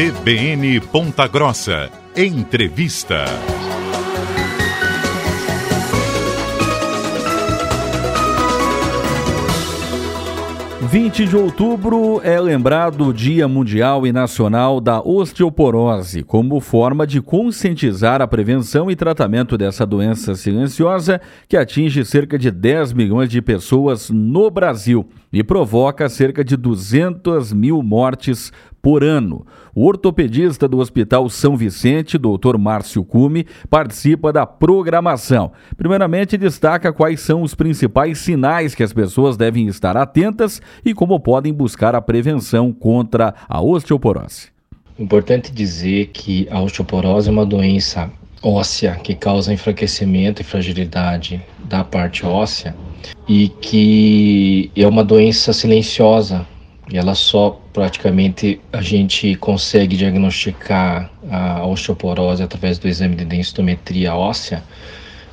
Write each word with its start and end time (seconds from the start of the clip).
CBN 0.00 0.80
Ponta 0.80 1.28
Grossa. 1.28 1.90
Entrevista. 2.16 3.26
20 10.90 11.26
de 11.26 11.36
outubro 11.36 12.20
é 12.24 12.40
lembrado 12.40 13.06
o 13.06 13.14
Dia 13.14 13.46
Mundial 13.46 14.04
e 14.06 14.12
Nacional 14.12 14.80
da 14.80 15.00
Osteoporose, 15.00 16.24
como 16.24 16.58
forma 16.58 17.06
de 17.06 17.20
conscientizar 17.20 18.20
a 18.20 18.26
prevenção 18.26 18.90
e 18.90 18.96
tratamento 18.96 19.56
dessa 19.56 19.86
doença 19.86 20.34
silenciosa 20.34 21.20
que 21.46 21.56
atinge 21.56 22.04
cerca 22.04 22.36
de 22.36 22.50
10 22.50 22.92
milhões 22.92 23.28
de 23.28 23.40
pessoas 23.40 24.10
no 24.10 24.50
Brasil 24.50 25.06
e 25.32 25.44
provoca 25.44 26.08
cerca 26.08 26.42
de 26.42 26.56
200 26.56 27.52
mil 27.52 27.82
mortes 27.84 28.52
por 28.82 29.04
ano. 29.04 29.46
O 29.74 29.86
ortopedista 29.86 30.66
do 30.66 30.78
Hospital 30.78 31.28
São 31.28 31.56
Vicente, 31.56 32.18
Dr. 32.18 32.56
Márcio 32.58 33.04
Cume, 33.04 33.46
participa 33.68 34.32
da 34.32 34.46
programação. 34.46 35.52
Primeiramente, 35.76 36.36
destaca 36.36 36.92
quais 36.92 37.20
são 37.20 37.42
os 37.42 37.54
principais 37.54 38.18
sinais 38.18 38.74
que 38.74 38.82
as 38.82 38.92
pessoas 38.92 39.36
devem 39.36 39.66
estar 39.66 39.96
atentas 39.96 40.60
e 40.84 40.94
como 40.94 41.20
podem 41.20 41.52
buscar 41.52 41.94
a 41.94 42.00
prevenção 42.00 42.72
contra 42.72 43.34
a 43.48 43.60
osteoporose. 43.60 44.48
Importante 44.98 45.52
dizer 45.52 46.10
que 46.12 46.46
a 46.50 46.60
osteoporose 46.60 47.28
é 47.28 47.32
uma 47.32 47.46
doença 47.46 48.10
óssea 48.42 48.96
que 48.96 49.14
causa 49.14 49.52
enfraquecimento 49.52 50.40
e 50.40 50.44
fragilidade 50.44 51.42
da 51.64 51.84
parte 51.84 52.24
óssea 52.24 52.74
e 53.28 53.48
que 53.48 54.70
é 54.74 54.86
uma 54.86 55.04
doença 55.04 55.52
silenciosa 55.52 56.46
e 56.90 56.98
ela 56.98 57.14
só 57.14 57.59
praticamente 57.72 58.60
a 58.72 58.82
gente 58.82 59.34
consegue 59.36 59.96
diagnosticar 59.96 61.10
a 61.30 61.64
osteoporose 61.66 62.42
através 62.42 62.78
do 62.78 62.88
exame 62.88 63.16
de 63.16 63.24
densitometria 63.24 64.14
óssea, 64.14 64.62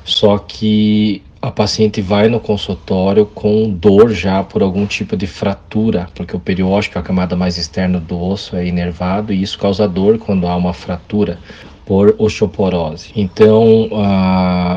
só 0.04 0.38
que 0.38 1.22
a 1.40 1.50
paciente 1.50 2.00
vai 2.00 2.28
no 2.28 2.40
consultório 2.40 3.24
com 3.24 3.70
dor 3.70 4.10
já 4.10 4.42
por 4.42 4.62
algum 4.62 4.86
tipo 4.86 5.16
de 5.16 5.26
fratura, 5.26 6.08
porque 6.14 6.34
o 6.36 6.40
periósteo, 6.40 6.98
a 6.98 7.02
camada 7.02 7.36
mais 7.36 7.56
externa 7.56 8.00
do 8.00 8.20
osso, 8.20 8.56
é 8.56 8.66
inervado 8.66 9.32
e 9.32 9.40
isso 9.42 9.58
causa 9.58 9.86
dor 9.86 10.18
quando 10.18 10.48
há 10.48 10.56
uma 10.56 10.72
fratura 10.72 11.38
por 11.86 12.14
osteoporose. 12.18 13.10
Então, 13.14 13.88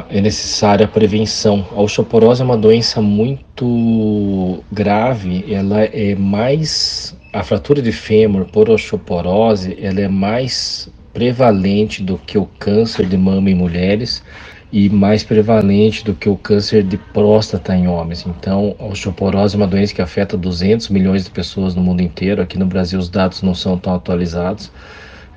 é 0.10 0.22
necessária 0.22 0.86
a 0.86 0.88
prevenção. 0.88 1.66
A 1.76 1.82
osteoporose 1.82 2.42
é 2.42 2.46
uma 2.46 2.58
doença 2.58 3.02
muito 3.02 4.64
grave, 4.72 5.44
ela 5.52 5.84
é 5.84 6.16
mais 6.16 7.18
a 7.34 7.44
fratura 7.44 7.82
de 7.82 7.92
fêmur 7.92 8.46
por 8.46 8.70
osteoporose, 8.70 9.78
ela 9.82 10.02
é 10.02 10.08
mais 10.08 10.90
prevalente 11.14 12.04
do 12.04 12.18
que 12.18 12.38
o 12.38 12.46
câncer 12.60 13.06
de 13.06 13.18
mama 13.18 13.50
em 13.50 13.56
mulheres 13.56 14.24
e 14.72 14.90
mais 14.90 15.24
prevalente 15.24 16.04
do 16.04 16.14
que 16.14 16.30
o 16.30 16.38
câncer 16.38 16.84
de 16.84 16.98
próstata 16.98 17.76
em 17.76 17.88
homens. 17.88 18.26
Então, 18.26 18.76
a 18.80 18.86
osteoporose 18.86 19.56
é 19.56 19.58
uma 19.58 19.68
doença 19.68 19.94
que 19.94 20.02
afeta 20.02 20.38
200 20.38 20.90
milhões 20.90 21.26
de 21.26 21.32
pessoas 21.32 21.76
no 21.76 21.82
mundo 21.82 22.02
inteiro. 22.02 22.42
Aqui 22.42 22.58
no 22.58 22.66
Brasil 22.66 23.00
os 23.00 23.10
dados 23.10 23.42
não 23.42 23.54
são 23.54 23.78
tão 23.78 23.96
atualizados 23.96 24.72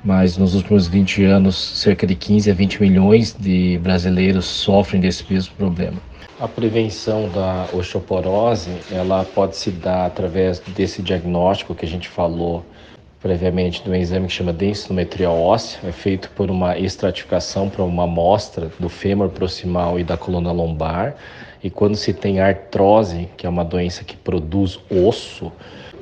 mas 0.05 0.37
nos 0.37 0.53
últimos 0.53 0.87
20 0.87 1.23
anos, 1.23 1.55
cerca 1.55 2.05
de 2.05 2.13
15 2.13 2.51
a 2.51 2.53
20 2.53 2.79
milhões 2.79 3.35
de 3.37 3.79
brasileiros 3.81 4.45
sofrem 4.45 5.01
desse 5.01 5.25
mesmo 5.27 5.55
problema. 5.55 5.97
A 6.39 6.47
prevenção 6.47 7.27
da 7.29 7.65
osteoporose, 7.73 8.69
ela 8.91 9.25
pode 9.25 9.57
se 9.57 9.71
dar 9.71 10.05
através 10.05 10.59
desse 10.59 11.01
diagnóstico 11.01 11.73
que 11.73 11.85
a 11.85 11.87
gente 11.87 12.07
falou 12.07 12.63
previamente 13.19 13.81
do 13.81 13.95
exame 13.95 14.27
que 14.27 14.33
chama 14.33 14.53
densitometria 14.53 15.31
óssea, 15.31 15.79
é 15.83 15.91
feito 15.91 16.29
por 16.35 16.51
uma 16.51 16.77
estratificação 16.77 17.67
para 17.67 17.83
uma 17.83 18.03
amostra 18.03 18.69
do 18.79 18.87
fêmur 18.87 19.29
proximal 19.29 19.99
e 19.99 20.03
da 20.03 20.15
coluna 20.15 20.51
lombar. 20.51 21.15
E 21.63 21.71
quando 21.71 21.95
se 21.95 22.13
tem 22.13 22.39
artrose, 22.39 23.27
que 23.35 23.47
é 23.47 23.49
uma 23.49 23.65
doença 23.65 24.03
que 24.03 24.15
produz 24.15 24.79
osso, 24.91 25.51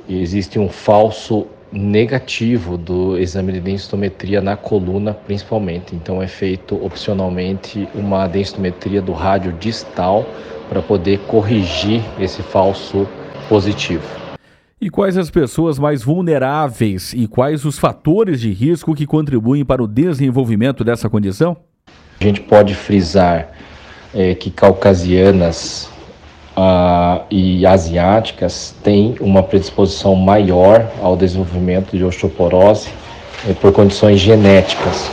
existe 0.06 0.58
um 0.58 0.68
falso 0.68 1.46
negativo 1.74 2.78
do 2.78 3.18
exame 3.18 3.52
de 3.52 3.60
densitometria 3.60 4.40
na 4.40 4.56
coluna, 4.56 5.12
principalmente. 5.12 5.94
Então 5.94 6.22
é 6.22 6.28
feito 6.28 6.76
opcionalmente 6.84 7.88
uma 7.94 8.26
densitometria 8.28 9.02
do 9.02 9.12
rádio 9.12 9.52
distal 9.52 10.24
para 10.68 10.80
poder 10.80 11.18
corrigir 11.20 12.02
esse 12.18 12.42
falso 12.42 13.06
positivo. 13.48 14.04
E 14.80 14.90
quais 14.90 15.16
as 15.16 15.30
pessoas 15.30 15.78
mais 15.78 16.02
vulneráveis 16.02 17.12
e 17.12 17.26
quais 17.26 17.64
os 17.64 17.78
fatores 17.78 18.40
de 18.40 18.52
risco 18.52 18.94
que 18.94 19.06
contribuem 19.06 19.64
para 19.64 19.82
o 19.82 19.88
desenvolvimento 19.88 20.84
dessa 20.84 21.08
condição? 21.08 21.56
A 22.20 22.24
gente 22.24 22.40
pode 22.40 22.74
frisar 22.74 23.50
é, 24.14 24.34
que 24.34 24.50
caucasianas 24.50 25.90
uh, 26.56 27.24
e 27.30 27.66
asiáticas 27.66 28.74
têm 28.82 29.14
uma 29.20 29.42
predisposição 29.42 30.14
maior 30.14 30.86
ao 31.02 31.16
desenvolvimento 31.16 31.96
de 31.96 32.04
osteoporose 32.04 32.88
eh, 33.48 33.52
por 33.60 33.72
condições 33.72 34.20
genéticas. 34.20 35.10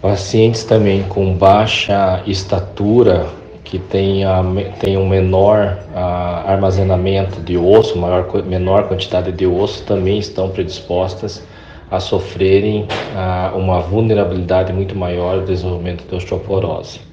Pacientes 0.00 0.64
também 0.64 1.02
com 1.04 1.34
baixa 1.34 2.22
estatura, 2.26 3.26
que 3.64 3.78
tem 3.78 4.24
um 4.96 5.08
menor 5.08 5.78
uh, 5.94 6.48
armazenamento 6.48 7.40
de 7.40 7.56
osso, 7.56 7.96
maior, 7.96 8.26
menor 8.44 8.88
quantidade 8.88 9.30
de 9.30 9.46
osso, 9.46 9.84
também 9.84 10.18
estão 10.18 10.48
predispostas 10.48 11.42
a 11.90 12.00
sofrerem 12.00 12.82
uh, 12.82 13.56
uma 13.56 13.80
vulnerabilidade 13.80 14.72
muito 14.72 14.96
maior 14.96 15.36
ao 15.36 15.42
desenvolvimento 15.42 16.04
de 16.08 16.16
osteoporose. 16.16 17.09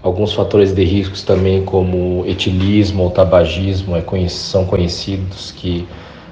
Alguns 0.00 0.32
fatores 0.32 0.72
de 0.72 0.84
riscos 0.84 1.22
também, 1.22 1.64
como 1.64 2.24
etilismo 2.24 3.02
ou 3.02 3.10
tabagismo, 3.10 3.96
é 3.96 4.28
são 4.28 4.64
conhecidos 4.64 5.50
que 5.50 5.88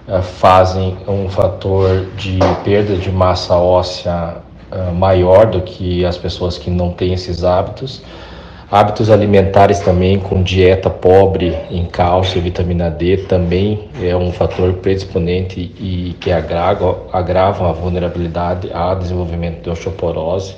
uh, 0.06 0.22
fazem 0.22 0.97
um 1.09 1.28
fator 1.28 2.06
de 2.16 2.38
perda 2.62 2.94
de 2.97 3.10
massa 3.10 3.56
óssea 3.56 4.37
uh, 4.71 4.94
maior 4.94 5.47
do 5.47 5.62
que 5.62 6.05
as 6.05 6.16
pessoas 6.16 6.56
que 6.56 6.71
não 6.71 6.93
têm 6.93 7.12
esses 7.12 7.43
hábitos. 7.43 8.03
Hábitos 8.71 9.10
alimentares 9.10 9.81
também, 9.81 10.19
com 10.19 10.43
dieta 10.43 10.88
pobre 10.88 11.56
em 11.69 11.87
cálcio 11.87 12.38
e 12.38 12.41
vitamina 12.41 12.88
D, 12.88 13.16
também 13.28 13.88
é 14.00 14.15
um 14.16 14.32
fator 14.32 14.75
predisponente 14.75 15.72
e 15.78 16.16
que 16.21 16.31
agrava, 16.31 16.99
agrava 17.12 17.69
a 17.69 17.72
vulnerabilidade 17.72 18.71
ao 18.72 18.97
desenvolvimento 18.97 19.62
de 19.62 19.71
osteoporose 19.71 20.55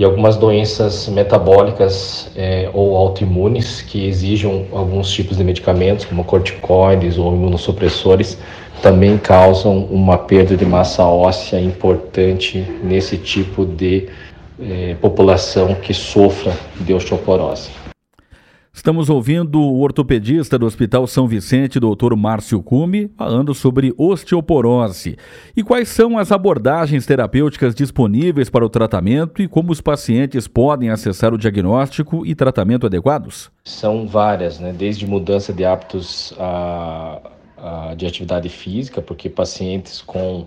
e 0.00 0.04
algumas 0.04 0.34
doenças 0.34 1.10
metabólicas 1.10 2.30
é, 2.34 2.70
ou 2.72 2.96
autoimunes 2.96 3.82
que 3.82 4.06
exigem 4.06 4.66
alguns 4.72 5.10
tipos 5.10 5.36
de 5.36 5.44
medicamentos, 5.44 6.06
como 6.06 6.24
corticoides 6.24 7.18
ou 7.18 7.34
imunossupressores, 7.34 8.38
também 8.80 9.18
causam 9.18 9.76
uma 9.90 10.16
perda 10.16 10.56
de 10.56 10.64
massa 10.64 11.04
óssea 11.04 11.60
importante 11.60 12.66
nesse 12.82 13.18
tipo 13.18 13.66
de 13.66 14.08
é, 14.58 14.96
população 15.02 15.74
que 15.74 15.92
sofra 15.92 16.56
de 16.80 16.94
osteoporose. 16.94 17.68
Estamos 18.72 19.10
ouvindo 19.10 19.60
o 19.60 19.80
ortopedista 19.80 20.56
do 20.56 20.64
Hospital 20.64 21.04
São 21.04 21.26
Vicente, 21.26 21.80
Dr. 21.80 22.14
Márcio 22.16 22.62
Cume, 22.62 23.10
falando 23.18 23.52
sobre 23.52 23.92
osteoporose. 23.98 25.16
E 25.56 25.64
quais 25.64 25.88
são 25.88 26.16
as 26.16 26.30
abordagens 26.30 27.04
terapêuticas 27.04 27.74
disponíveis 27.74 28.48
para 28.48 28.64
o 28.64 28.68
tratamento 28.68 29.42
e 29.42 29.48
como 29.48 29.72
os 29.72 29.80
pacientes 29.80 30.46
podem 30.46 30.88
acessar 30.88 31.34
o 31.34 31.38
diagnóstico 31.38 32.24
e 32.24 32.32
tratamento 32.32 32.86
adequados? 32.86 33.50
São 33.64 34.06
várias, 34.06 34.60
né? 34.60 34.72
desde 34.72 35.04
mudança 35.04 35.52
de 35.52 35.64
hábitos 35.64 36.32
a, 36.38 37.20
a, 37.58 37.94
de 37.96 38.06
atividade 38.06 38.48
física, 38.48 39.02
porque 39.02 39.28
pacientes 39.28 40.00
com 40.00 40.46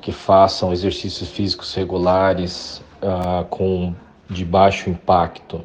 que 0.00 0.10
façam 0.10 0.72
exercícios 0.72 1.28
físicos 1.28 1.74
regulares 1.74 2.82
uh, 3.02 3.44
com 3.44 3.94
de 4.30 4.44
baixo 4.44 4.88
impacto 4.88 5.62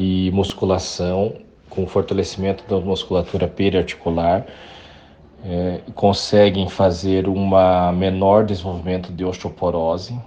e 0.00 0.30
musculação, 0.30 1.34
com 1.68 1.86
fortalecimento 1.86 2.64
da 2.66 2.80
musculatura 2.80 3.46
periarticular, 3.46 4.46
é, 5.44 5.80
conseguem 5.94 6.70
fazer 6.70 7.28
um 7.28 7.50
menor 7.92 8.46
desenvolvimento 8.46 9.12
de 9.12 9.26
osteoporose. 9.26 10.18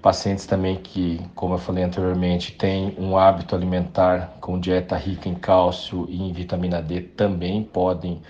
Pacientes 0.00 0.46
também 0.46 0.76
que, 0.76 1.20
como 1.34 1.54
eu 1.54 1.58
falei 1.58 1.82
anteriormente, 1.82 2.52
têm 2.52 2.94
um 2.98 3.16
hábito 3.16 3.56
alimentar 3.56 4.36
com 4.40 4.60
dieta 4.60 4.96
rica 4.96 5.28
em 5.28 5.34
cálcio 5.34 6.06
e 6.08 6.22
em 6.22 6.32
vitamina 6.32 6.80
D 6.80 7.00
também 7.00 7.64
podem 7.64 8.22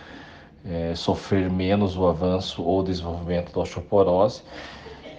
é, 0.64 0.94
sofrer 0.94 1.50
menos 1.50 1.96
o 1.96 2.06
avanço 2.06 2.62
ou 2.62 2.82
desenvolvimento 2.82 3.52
da 3.52 3.60
osteoporose. 3.60 4.42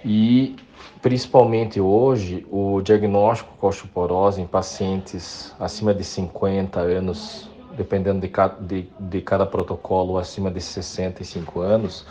E 0.04 0.56
principalmente 1.02 1.82
hoje, 1.82 2.46
o 2.50 2.82
diagnóstico 2.82 3.54
com 3.60 3.68
osteoporose 3.68 4.42
em 4.42 4.48
pacientes 4.48 5.54
acima 5.60 5.94
de 5.94 6.04
50 6.04 6.80
anos, 6.80 7.50
dependendo 7.76 8.22
de 8.22 8.28
cada, 8.28 8.56
de, 8.62 8.88
de 9.00 9.22
cada 9.22 9.46
protocolo, 9.46 10.18
acima 10.18 10.50
de 10.50 10.62
65 10.62 11.60
anos, 11.60 12.06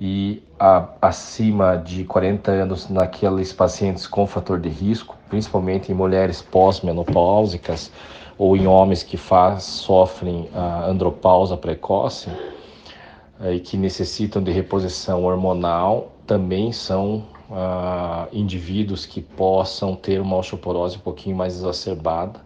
e 0.00 0.42
a, 0.58 0.88
acima 1.02 1.76
de 1.76 2.04
40 2.04 2.50
anos 2.50 2.88
naqueles 2.88 3.52
pacientes 3.52 4.06
com 4.06 4.26
fator 4.26 4.60
de 4.60 4.68
risco, 4.68 5.16
principalmente 5.28 5.90
em 5.90 5.94
mulheres 5.94 6.40
pós-menopáusicas 6.40 7.90
ou 8.36 8.56
em 8.56 8.66
homens 8.66 9.02
que 9.02 9.16
faz, 9.16 9.64
sofrem 9.64 10.48
a 10.54 10.86
andropausa 10.86 11.56
precoce 11.56 12.30
eh, 13.40 13.54
e 13.54 13.60
que 13.60 13.76
necessitam 13.76 14.42
de 14.42 14.52
reposição 14.52 15.24
hormonal, 15.24 16.12
também 16.24 16.70
são 16.72 17.24
ah, 17.50 18.28
indivíduos 18.32 19.06
que 19.06 19.20
possam 19.20 19.94
ter 19.94 20.20
uma 20.20 20.36
osteoporose 20.36 20.96
um 20.96 21.00
pouquinho 21.00 21.36
mais 21.36 21.54
exacerbada 21.56 22.40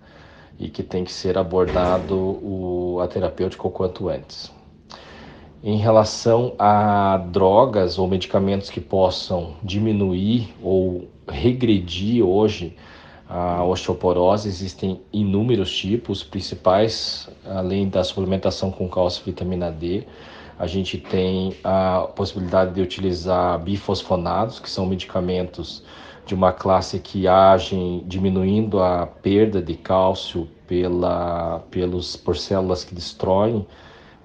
e 0.59 0.69
que 0.69 0.83
tem 0.83 1.05
que 1.05 1.13
ser 1.13 1.37
abordado 1.37 2.17
o, 2.17 3.01
a 3.03 3.09
terapêutica 3.09 3.67
o 3.67 3.71
quanto 3.71 4.09
antes. 4.09 4.53
Em 5.63 5.77
relação 5.77 6.55
a 6.59 7.17
drogas 7.17 7.99
ou 7.99 8.09
medicamentos 8.09 8.69
que 8.69 8.81
possam 8.81 9.55
diminuir 9.63 10.55
ou 10.63 11.09
regredir 11.29 12.25
hoje 12.25 12.77
a 13.35 13.65
osteoporose, 13.65 14.47
existem 14.47 15.01
inúmeros 15.11 15.75
tipos, 15.75 16.23
principais, 16.23 17.31
além 17.47 17.89
da 17.89 18.05
suplementação 18.05 18.71
com 18.71 18.87
cálcio 18.87 19.23
e 19.23 19.31
vitamina 19.31 19.73
D, 19.73 20.05
a 20.59 20.67
gente 20.67 20.99
tem 20.99 21.57
a 21.65 22.09
possibilidade 22.15 22.75
de 22.75 22.83
utilizar 22.83 23.59
bifosfonados, 23.59 24.61
que 24.61 24.69
são 24.69 24.85
medicamentos 24.85 25.83
de 26.27 26.35
uma 26.35 26.53
classe 26.53 26.99
que 26.99 27.27
agem 27.27 28.05
diminuindo 28.07 28.83
a 28.83 29.07
perda 29.07 29.63
de 29.63 29.77
cálcio 29.77 30.47
pela, 30.67 31.61
pelos, 31.71 32.17
por 32.17 32.37
células 32.37 32.85
que 32.85 32.95
destroem 32.95 33.67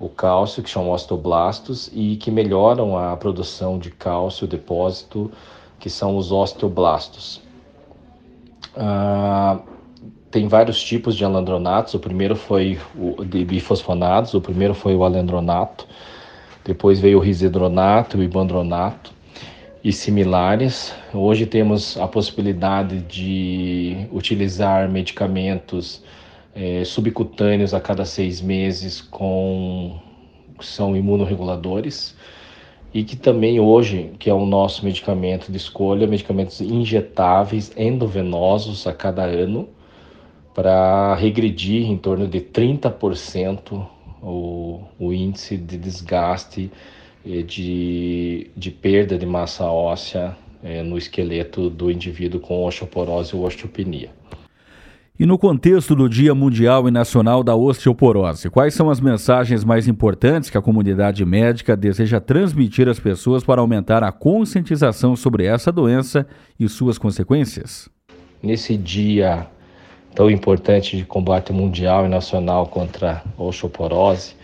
o 0.01 0.09
cálcio, 0.09 0.61
que 0.61 0.69
chamam 0.69 0.91
osteoblastos, 0.91 1.89
e 1.93 2.17
que 2.17 2.29
melhoram 2.29 2.97
a 2.97 3.15
produção 3.15 3.79
de 3.79 3.89
cálcio 3.89 4.45
depósito, 4.45 5.31
que 5.79 5.89
são 5.89 6.17
os 6.17 6.29
osteoblastos. 6.29 7.46
Ah, 8.79 9.59
tem 10.29 10.47
vários 10.47 10.83
tipos 10.83 11.15
de 11.15 11.25
alendronatos. 11.25 11.93
O 11.95 11.99
primeiro 11.99 12.35
foi 12.35 12.77
o 12.95 13.25
de 13.25 13.43
bifosfonados, 13.43 14.33
o 14.33 14.41
primeiro 14.41 14.73
foi 14.73 14.95
o 14.95 15.03
alendronato, 15.03 15.87
depois 16.63 16.99
veio 16.99 17.17
o 17.17 17.21
risedronato, 17.21 18.17
o 18.17 18.23
ibandronato 18.23 19.11
e 19.83 19.91
similares. 19.91 20.93
Hoje 21.13 21.45
temos 21.45 21.97
a 21.97 22.07
possibilidade 22.07 22.99
de 23.01 24.07
utilizar 24.11 24.89
medicamentos 24.89 26.03
é, 26.53 26.83
subcutâneos 26.83 27.73
a 27.73 27.79
cada 27.79 28.05
seis 28.05 28.41
meses 28.41 29.01
com 29.01 29.99
são 30.59 30.95
imunorreguladores 30.95 32.15
e 32.93 33.03
que 33.03 33.15
também 33.15 33.59
hoje, 33.59 34.11
que 34.17 34.29
é 34.29 34.33
o 34.33 34.45
nosso 34.45 34.83
medicamento 34.85 35.51
de 35.51 35.57
escolha, 35.57 36.07
medicamentos 36.07 36.61
injetáveis 36.61 37.71
endovenosos 37.77 38.87
a 38.87 38.93
cada 38.93 39.23
ano 39.23 39.67
para 40.53 41.13
regredir 41.15 41.89
em 41.89 41.97
torno 41.97 42.27
de 42.27 42.41
30% 42.41 43.85
o, 44.23 44.81
o 44.97 45.13
índice 45.13 45.57
de 45.57 45.77
desgaste 45.77 46.71
de, 47.23 48.49
de 48.55 48.71
perda 48.71 49.17
de 49.17 49.25
massa 49.25 49.65
óssea 49.65 50.35
é, 50.63 50.81
no 50.81 50.97
esqueleto 50.97 51.69
do 51.69 51.91
indivíduo 51.91 52.39
com 52.39 52.65
osteoporose 52.65 53.35
ou 53.35 53.45
osteopenia. 53.45 54.09
E 55.19 55.25
no 55.25 55.35
contexto 55.35 55.95
do 55.95 56.07
Dia 56.07 56.35
Mundial 56.35 56.87
e 56.87 56.91
Nacional 56.91 57.43
da 57.43 57.55
Osteoporose, 57.55 58.51
quais 58.51 58.75
são 58.75 58.87
as 58.87 58.99
mensagens 58.99 59.63
mais 59.63 59.87
importantes 59.87 60.47
que 60.47 60.59
a 60.59 60.61
comunidade 60.61 61.25
médica 61.25 61.75
deseja 61.75 62.19
transmitir 62.19 62.87
às 62.87 62.99
pessoas 62.99 63.43
para 63.43 63.59
aumentar 63.59 64.03
a 64.03 64.11
conscientização 64.11 65.15
sobre 65.15 65.47
essa 65.47 65.71
doença 65.71 66.27
e 66.59 66.69
suas 66.69 66.99
consequências? 66.99 67.89
Nesse 68.43 68.77
dia 68.77 69.47
tão 70.13 70.29
importante 70.29 70.95
de 70.95 71.03
combate 71.03 71.51
mundial 71.51 72.05
e 72.05 72.09
nacional 72.09 72.67
contra 72.67 73.23
a 73.35 73.41
osteoporose, 73.41 74.35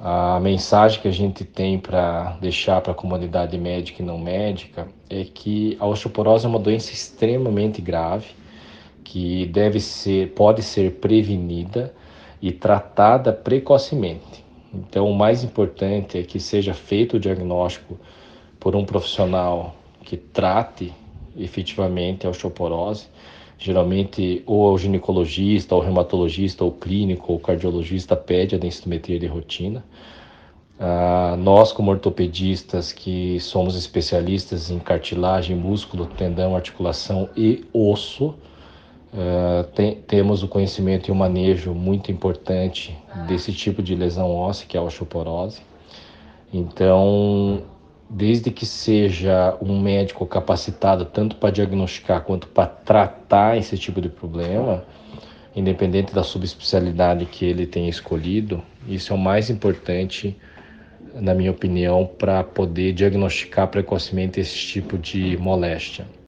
a 0.00 0.38
mensagem 0.38 1.00
que 1.00 1.08
a 1.08 1.12
gente 1.12 1.44
tem 1.44 1.80
para 1.80 2.36
deixar 2.40 2.80
para 2.80 2.92
a 2.92 2.94
comunidade 2.94 3.58
médica 3.58 4.04
e 4.04 4.06
não 4.06 4.20
médica 4.20 4.86
é 5.10 5.24
que 5.24 5.76
a 5.80 5.86
osteoporose 5.86 6.46
é 6.46 6.48
uma 6.48 6.60
doença 6.60 6.92
extremamente 6.92 7.82
grave 7.82 8.43
que 9.04 9.46
deve 9.46 9.78
ser, 9.78 10.30
pode 10.30 10.62
ser 10.62 10.92
prevenida 10.92 11.94
e 12.40 12.50
tratada 12.50 13.32
precocemente. 13.32 14.44
Então, 14.72 15.08
o 15.08 15.14
mais 15.14 15.44
importante 15.44 16.18
é 16.18 16.22
que 16.22 16.40
seja 16.40 16.74
feito 16.74 17.16
o 17.16 17.20
diagnóstico 17.20 17.96
por 18.58 18.74
um 18.74 18.84
profissional 18.84 19.76
que 20.02 20.16
trate 20.16 20.92
efetivamente 21.36 22.26
a 22.26 22.30
osteoporose, 22.30 23.06
geralmente 23.58 24.42
ou 24.46 24.72
o 24.72 24.78
ginecologista, 24.78 25.74
ou 25.74 25.80
o 25.80 25.84
reumatologista, 25.84 26.64
ou 26.64 26.70
o 26.70 26.74
clínico, 26.74 27.32
ou 27.32 27.38
o 27.38 27.40
cardiologista 27.40 28.16
pede 28.16 28.54
a 28.54 28.58
densitometria 28.58 29.18
de 29.18 29.26
rotina. 29.26 29.84
Ah, 30.78 31.36
nós, 31.38 31.72
como 31.72 31.90
ortopedistas, 31.90 32.92
que 32.92 33.38
somos 33.38 33.76
especialistas 33.76 34.70
em 34.70 34.78
cartilagem, 34.78 35.56
músculo, 35.56 36.06
tendão, 36.06 36.56
articulação 36.56 37.28
e 37.36 37.64
osso, 37.72 38.34
Uh, 39.14 39.62
tem, 39.76 39.94
temos 40.08 40.42
o 40.42 40.48
conhecimento 40.48 41.08
e 41.08 41.12
o 41.12 41.14
manejo 41.14 41.72
muito 41.72 42.10
importante 42.10 42.98
desse 43.28 43.52
tipo 43.52 43.80
de 43.80 43.94
lesão 43.94 44.28
óssea, 44.34 44.66
que 44.66 44.76
é 44.76 44.80
a 44.80 44.82
osteoporose. 44.82 45.62
Então, 46.52 47.62
desde 48.10 48.50
que 48.50 48.66
seja 48.66 49.56
um 49.62 49.80
médico 49.80 50.26
capacitado 50.26 51.04
tanto 51.04 51.36
para 51.36 51.50
diagnosticar 51.50 52.22
quanto 52.22 52.48
para 52.48 52.66
tratar 52.66 53.56
esse 53.56 53.78
tipo 53.78 54.00
de 54.00 54.08
problema, 54.08 54.84
independente 55.54 56.12
da 56.12 56.24
subespecialidade 56.24 57.24
que 57.26 57.44
ele 57.44 57.66
tenha 57.66 57.88
escolhido, 57.88 58.60
isso 58.88 59.12
é 59.12 59.16
o 59.16 59.18
mais 59.18 59.48
importante, 59.48 60.36
na 61.14 61.34
minha 61.34 61.52
opinião, 61.52 62.04
para 62.04 62.42
poder 62.42 62.92
diagnosticar 62.92 63.68
precocemente 63.68 64.40
esse 64.40 64.56
tipo 64.56 64.98
de 64.98 65.36
moléstia. 65.36 66.04